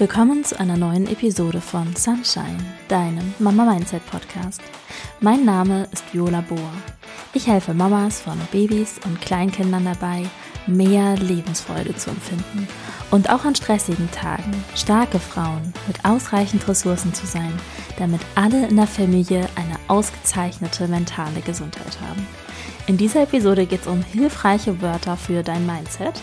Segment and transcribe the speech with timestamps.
[0.00, 4.60] Willkommen zu einer neuen Episode von Sunshine, deinem Mama Mindset Podcast.
[5.18, 6.70] Mein Name ist Viola Bohr.
[7.34, 10.22] Ich helfe Mamas von Babys und Kleinkindern dabei,
[10.68, 12.68] mehr Lebensfreude zu empfinden
[13.10, 17.52] und auch an stressigen Tagen starke Frauen mit ausreichend Ressourcen zu sein,
[17.98, 22.24] damit alle in der Familie eine ausgezeichnete mentale Gesundheit haben.
[22.86, 26.22] In dieser Episode geht es um hilfreiche Wörter für dein Mindset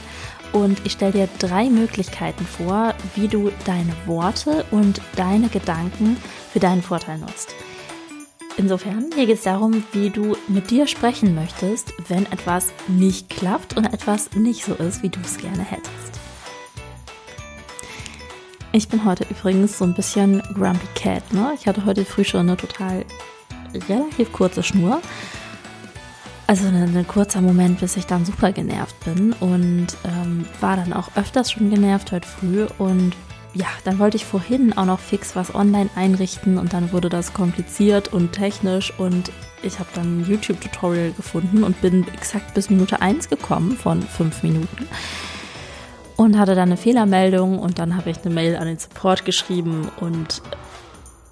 [0.53, 6.17] und ich stelle dir drei Möglichkeiten vor, wie du deine Worte und deine Gedanken
[6.51, 7.55] für deinen Vorteil nutzt.
[8.57, 13.75] Insofern, hier geht es darum, wie du mit dir sprechen möchtest, wenn etwas nicht klappt
[13.75, 16.19] und etwas nicht so ist, wie du es gerne hättest.
[18.71, 21.33] Ich bin heute übrigens so ein bisschen Grumpy Cat.
[21.33, 21.53] Ne?
[21.59, 23.05] Ich hatte heute früh schon eine total
[23.89, 25.01] relativ kurze Schnur
[26.47, 31.09] also ein, kurzer Moment, bis ich dann super genervt bin und ähm, war dann auch
[31.15, 33.15] öfters schon genervt heute früh und
[33.53, 37.33] ja, dann wollte ich vorhin auch noch fix was online einrichten und dann wurde das
[37.33, 39.31] kompliziert und technisch und
[39.63, 44.43] ich habe dann ein YouTube-Tutorial gefunden und bin exakt bis Minute 1 gekommen von 5
[44.43, 44.87] Minuten
[46.17, 49.89] und hatte dann eine Fehlermeldung und dann habe ich eine Mail an den Support geschrieben
[49.99, 50.41] und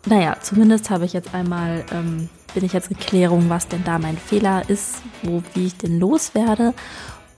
[0.06, 4.00] naja, zumindest habe ich jetzt einmal ähm, bin ich jetzt in Klärung, was denn da
[4.00, 6.74] mein Fehler ist, wo, wie ich den loswerde.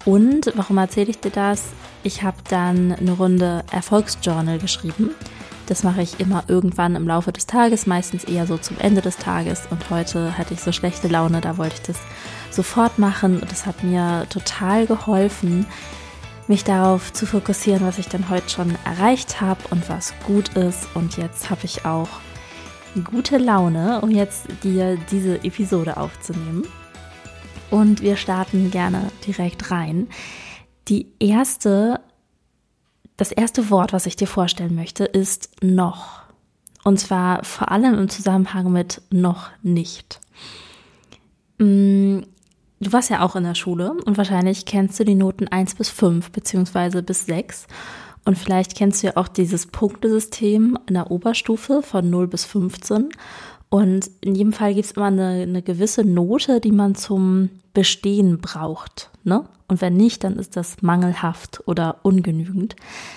[0.05, 1.63] Und warum erzähle ich dir das?
[2.03, 5.11] Ich habe dann eine Runde Erfolgsjournal geschrieben.
[5.65, 9.17] Das mache ich immer irgendwann im Laufe des Tages, meistens eher so zum Ende des
[9.17, 9.63] Tages.
[9.71, 11.97] Und heute hatte ich so schlechte Laune, da wollte ich das
[12.51, 13.39] sofort machen.
[13.39, 15.65] Und das hat mir total geholfen,
[16.47, 20.87] mich darauf zu fokussieren, was ich dann heute schon erreicht habe und was gut ist.
[20.93, 22.09] Und jetzt habe ich auch
[23.03, 26.65] gute Laune, um jetzt dir diese Episode aufzunehmen.
[27.71, 30.07] Und wir starten gerne direkt rein.
[30.87, 31.99] Die erste,
[33.17, 36.21] das erste Wort, was ich dir vorstellen möchte, ist noch.
[36.83, 40.21] Und zwar vor allem im Zusammenhang mit noch nicht.
[41.57, 42.19] Mm,
[42.79, 45.89] du warst ja auch in der Schule und wahrscheinlich kennst du die Noten 1 bis
[45.89, 47.67] 5 beziehungsweise bis 6.
[48.25, 53.09] Und vielleicht kennst du ja auch dieses Punktesystem in der Oberstufe von 0 bis 15.
[53.69, 58.39] Und in jedem Fall gibt es immer eine, eine, gewisse Note, die man zum Bestehen
[58.39, 59.11] braucht.
[59.23, 59.45] Ne?
[59.67, 62.75] Und wenn nicht, dann ist das mangelhaft oder ungenügend.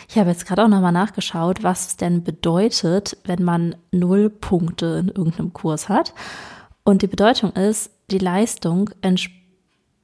[0.08, 4.98] Ich habe jetzt gerade auch nochmal nachgeschaut, was es denn bedeutet, wenn man null Punkte
[5.00, 6.14] in irgendeinem Kurs hat.
[6.84, 8.90] Und die Bedeutung ist, die Leistung,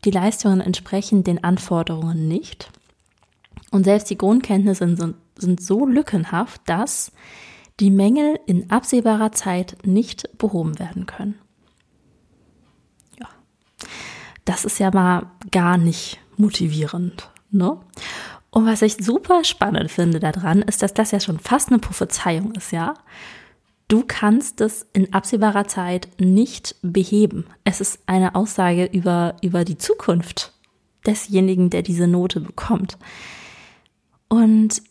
[0.05, 2.71] die Leistungen entsprechen den Anforderungen nicht.
[3.75, 7.11] Und selbst die Grundkenntnisse sind, sind so lückenhaft, dass
[7.81, 11.41] die Mängel in absehbarer Zeit nicht behoben werden können.
[13.19, 13.27] Ja,
[14.45, 17.33] das ist ja mal gar nicht motivierend.
[17.51, 17.77] Ne?
[18.51, 22.53] Und was ich super spannend finde daran, ist, dass das ja schon fast eine Prophezeiung
[22.53, 22.95] ist, ja.
[23.89, 27.47] Du kannst es in absehbarer Zeit nicht beheben.
[27.65, 30.53] Es ist eine Aussage über, über die Zukunft
[31.05, 32.99] desjenigen, der diese Note bekommt.
[34.29, 34.83] Und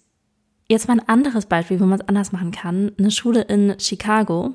[0.69, 2.91] jetzt mal ein anderes Beispiel, wo man es anders machen kann.
[2.97, 4.53] Eine Schule in Chicago,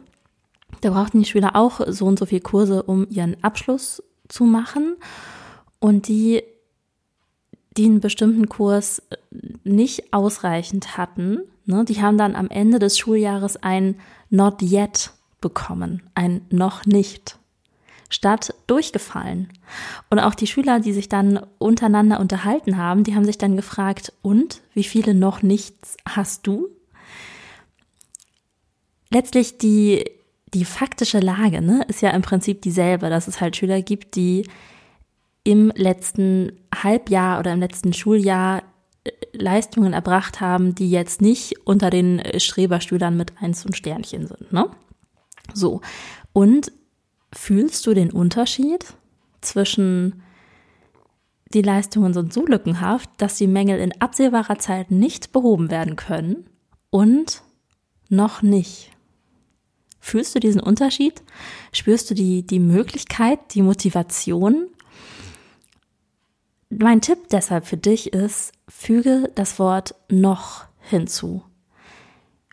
[0.80, 4.96] da brauchten die Schüler auch so und so viele Kurse, um ihren Abschluss zu machen.
[5.78, 6.42] Und die,
[7.76, 9.02] die einen bestimmten Kurs
[9.64, 13.96] nicht ausreichend hatten, ne, die haben dann am Ende des Schuljahres ein
[14.30, 17.38] Not Yet bekommen, ein Noch nicht
[18.08, 19.48] statt durchgefallen.
[20.10, 24.12] Und auch die Schüler, die sich dann untereinander unterhalten haben, die haben sich dann gefragt,
[24.22, 26.68] und wie viele noch nichts hast du?
[29.10, 30.04] Letztlich die,
[30.54, 34.48] die faktische Lage ne, ist ja im Prinzip dieselbe, dass es halt Schüler gibt, die
[35.44, 38.62] im letzten Halbjahr oder im letzten Schuljahr
[39.04, 44.52] äh, Leistungen erbracht haben, die jetzt nicht unter den Streberschülern mit Eins und Sternchen sind.
[44.52, 44.68] Ne?
[45.54, 45.80] So.
[46.32, 46.70] Und
[47.32, 48.86] Fühlst du den Unterschied
[49.40, 50.22] zwischen
[51.54, 56.48] die Leistungen sind so lückenhaft, dass die Mängel in absehbarer Zeit nicht behoben werden können
[56.90, 57.42] und
[58.10, 58.90] noch nicht?
[60.00, 61.22] Fühlst du diesen Unterschied?
[61.72, 64.68] Spürst du die, die Möglichkeit, die Motivation?
[66.70, 71.42] Mein Tipp deshalb für dich ist, füge das Wort noch hinzu.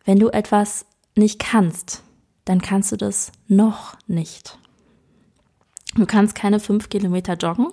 [0.06, 0.86] Wenn du etwas
[1.16, 2.04] nicht kannst,
[2.45, 4.57] dann kannst du das noch nicht.
[5.95, 7.68] Du kannst keine fünf Kilometer joggen.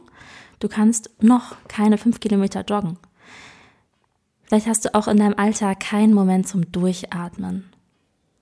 [0.61, 2.99] Du kannst noch keine fünf Kilometer joggen.
[4.45, 7.71] Vielleicht hast du auch in deinem Alltag keinen Moment zum Durchatmen.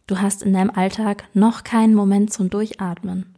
[0.07, 3.35] Du hast in deinem Alltag noch keinen Moment zum Durchatmen.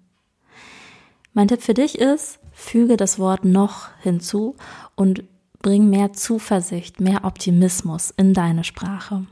[1.33, 4.57] Mein Tipp für dich ist, füge das Wort noch hinzu
[4.97, 5.25] und
[5.61, 9.27] bring mehr Zuversicht, mehr Optimismus in deine Sprache.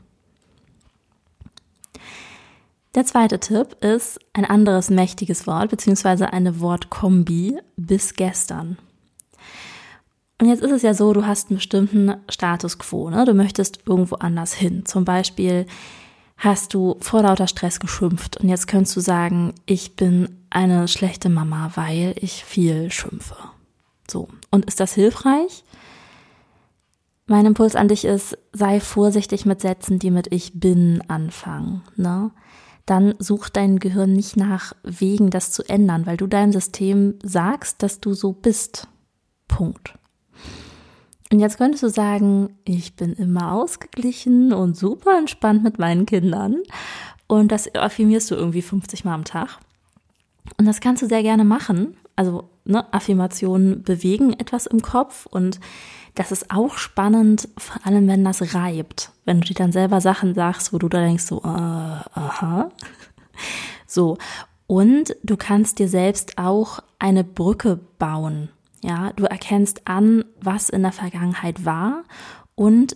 [2.93, 8.77] Der zweite Tipp ist ein anderes mächtiges Wort, beziehungsweise eine Wortkombi bis gestern.
[10.41, 13.23] Und jetzt ist es ja so, du hast einen bestimmten Status quo, ne?
[13.25, 14.85] Du möchtest irgendwo anders hin.
[14.85, 15.67] Zum Beispiel
[16.35, 21.29] hast du vor lauter Stress geschimpft und jetzt könntest du sagen, ich bin eine schlechte
[21.29, 23.37] Mama, weil ich viel schimpfe.
[24.09, 24.27] So.
[24.49, 25.63] Und ist das hilfreich?
[27.27, 32.31] Mein Impuls an dich ist, sei vorsichtig mit Sätzen, die mit ich bin anfangen, ne?
[32.85, 37.83] Dann sucht dein Gehirn nicht nach Wegen, das zu ändern, weil du deinem System sagst,
[37.83, 38.87] dass du so bist.
[39.47, 39.93] Punkt.
[41.31, 46.57] Und jetzt könntest du sagen, ich bin immer ausgeglichen und super entspannt mit meinen Kindern.
[47.27, 49.59] Und das affirmierst du irgendwie 50 Mal am Tag.
[50.57, 51.95] Und das kannst du sehr gerne machen.
[52.17, 55.61] Also ne, Affirmationen bewegen etwas im Kopf und
[56.15, 59.11] das ist auch spannend, vor allem wenn das reibt.
[59.25, 62.69] Wenn du dir dann selber Sachen sagst, wo du da denkst, so, äh, aha.
[63.87, 64.17] So.
[64.67, 68.49] Und du kannst dir selbst auch eine Brücke bauen.
[68.81, 72.03] Ja, du erkennst an, was in der Vergangenheit war
[72.55, 72.95] und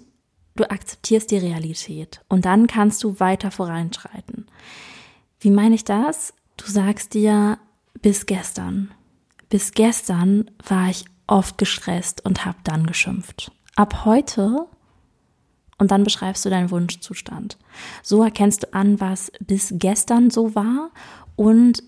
[0.56, 2.22] du akzeptierst die Realität.
[2.30, 4.48] Und dann kannst du weiter voranschreiten.
[5.40, 6.34] Wie meine ich das?
[6.58, 7.60] Du sagst dir,
[8.02, 8.92] bis gestern.
[9.50, 13.52] Bis gestern war ich oft gestresst und habe dann geschimpft.
[13.76, 14.68] Ab heute
[15.78, 17.58] und dann beschreibst du deinen Wunschzustand.
[18.02, 20.92] So erkennst du an, was bis gestern so war
[21.36, 21.84] und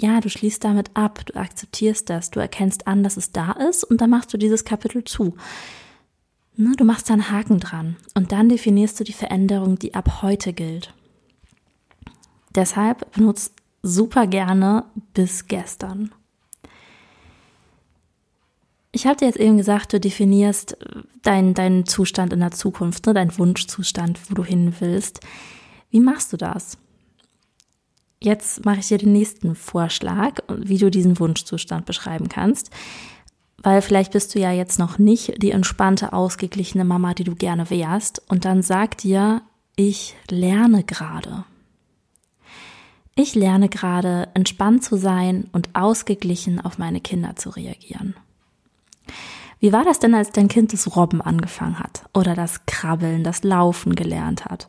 [0.00, 3.82] ja, du schließt damit ab, du akzeptierst das, du erkennst an, dass es da ist
[3.84, 5.34] und dann machst du dieses Kapitel zu.
[6.56, 10.22] Ne, du machst da einen Haken dran und dann definierst du die Veränderung, die ab
[10.22, 10.94] heute gilt.
[12.54, 14.84] Deshalb benutzt super gerne
[15.14, 16.12] bis gestern.
[18.90, 20.76] Ich habe dir jetzt eben gesagt, du definierst
[21.22, 25.20] deinen, deinen Zustand in der Zukunft, ne, deinen Wunschzustand, wo du hin willst.
[25.90, 26.78] Wie machst du das?
[28.20, 32.70] Jetzt mache ich dir den nächsten Vorschlag, wie du diesen Wunschzustand beschreiben kannst.
[33.62, 37.70] Weil vielleicht bist du ja jetzt noch nicht die entspannte, ausgeglichene Mama, die du gerne
[37.70, 38.22] wärst.
[38.28, 39.42] Und dann sag dir,
[39.76, 41.44] ich lerne gerade.
[43.14, 48.14] Ich lerne gerade, entspannt zu sein und ausgeglichen auf meine Kinder zu reagieren.
[49.60, 53.42] Wie war das denn, als dein Kind das Robben angefangen hat oder das Krabbeln, das
[53.42, 54.68] Laufen gelernt hat?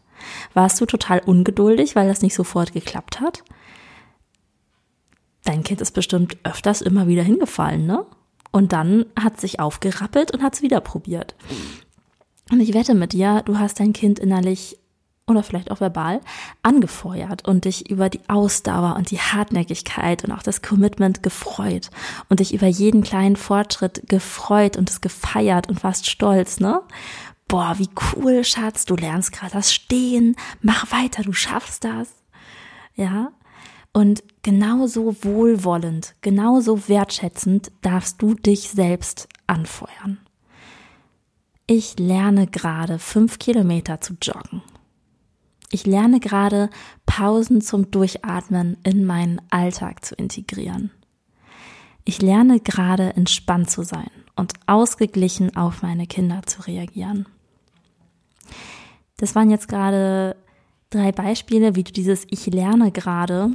[0.54, 3.44] Warst du total ungeduldig, weil das nicht sofort geklappt hat?
[5.44, 8.06] Dein Kind ist bestimmt öfters immer wieder hingefallen, ne?
[8.52, 11.36] Und dann hat sich aufgerappelt und hat es wieder probiert.
[12.52, 14.80] Und ich wette mit dir, du hast dein Kind innerlich
[15.30, 16.22] oder vielleicht auch verbal
[16.64, 21.90] angefeuert und dich über die Ausdauer und die Hartnäckigkeit und auch das Commitment gefreut
[22.30, 26.82] und dich über jeden kleinen Fortschritt gefreut und es gefeiert und warst stolz, ne?
[27.48, 32.10] Boah, wie cool, Schatz, du lernst gerade das Stehen, mach weiter, du schaffst das.
[32.94, 33.32] Ja?
[33.92, 40.20] Und genauso wohlwollend, genauso wertschätzend darfst du dich selbst anfeuern.
[41.66, 44.62] Ich lerne gerade fünf Kilometer zu joggen.
[45.72, 46.70] Ich lerne gerade
[47.06, 50.90] Pausen zum Durchatmen in meinen Alltag zu integrieren.
[52.06, 57.28] Ich lerne gerade entspannt zu sein und ausgeglichen auf meine Kinder zu reagieren.
[59.18, 60.36] Das waren jetzt gerade
[60.90, 63.52] drei Beispiele, wie du dieses Ich lerne gerade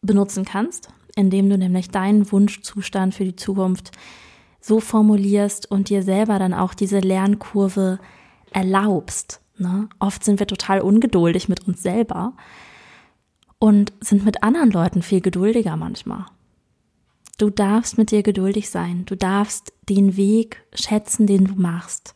[0.00, 3.90] benutzen kannst, indem du nämlich deinen Wunschzustand für die Zukunft
[4.58, 7.98] so formulierst und dir selber dann auch diese Lernkurve
[8.52, 9.88] erlaubst Ne?
[9.98, 12.34] Oft sind wir total ungeduldig mit uns selber
[13.58, 16.26] und sind mit anderen Leuten viel geduldiger manchmal.
[17.38, 19.04] Du darfst mit dir geduldig sein.
[19.06, 22.14] Du darfst den Weg schätzen, den du machst.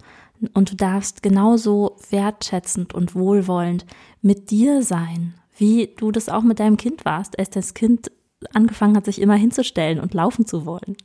[0.55, 3.85] Und du darfst genauso wertschätzend und wohlwollend
[4.23, 8.13] mit dir sein, wie du das auch mit deinem Kind warst, als das Kind
[8.53, 10.97] angefangen hat, sich immer hinzustellen und laufen zu wollen.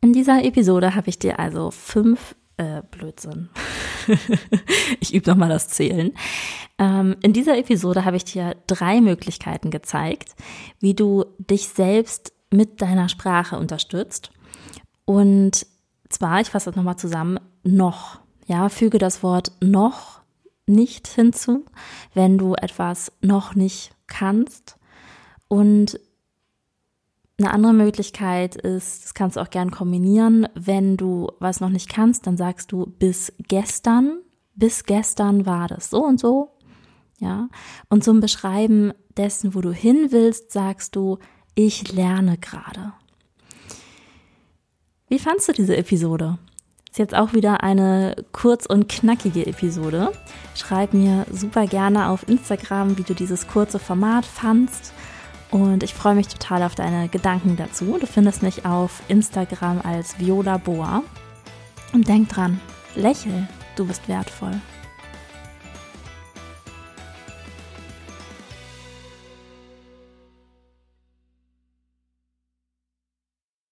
[0.00, 3.48] In dieser Episode habe ich dir also fünf äh, Blödsinn.
[5.00, 6.12] ich übe nochmal das Zählen.
[6.78, 10.34] Ähm, in dieser Episode habe ich dir drei Möglichkeiten gezeigt,
[10.80, 14.30] wie du dich selbst mit deiner Sprache unterstützt.
[15.04, 15.66] Und
[16.08, 18.20] zwar, ich fasse das nochmal zusammen, noch.
[18.46, 20.20] Ja, füge das Wort noch
[20.66, 21.64] nicht hinzu,
[22.14, 24.78] wenn du etwas noch nicht kannst.
[25.48, 26.00] Und
[27.38, 31.88] eine andere Möglichkeit ist, das kannst du auch gern kombinieren, wenn du was noch nicht
[31.88, 34.18] kannst, dann sagst du bis gestern,
[34.54, 36.50] bis gestern war das so und so.
[37.20, 37.48] Ja.
[37.88, 41.18] Und zum Beschreiben dessen, wo du hin willst, sagst du,
[41.54, 42.92] ich lerne gerade.
[45.08, 46.38] Wie fandst du diese Episode?
[46.90, 50.12] Ist jetzt auch wieder eine kurz und knackige Episode.
[50.54, 54.92] Schreib mir super gerne auf Instagram, wie du dieses kurze Format fandst.
[55.50, 57.96] Und ich freue mich total auf deine Gedanken dazu.
[57.98, 61.02] Du findest mich auf Instagram als Viola Boa.
[61.92, 62.60] Und denk dran,
[62.94, 64.60] lächel, du bist wertvoll.